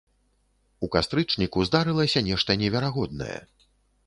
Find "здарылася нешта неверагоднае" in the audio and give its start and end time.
1.69-3.39